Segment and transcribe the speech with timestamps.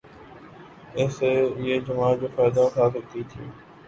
[0.95, 1.29] اس سے
[1.59, 3.43] یہ جماعت جو فائدہ اٹھا سکتی تھی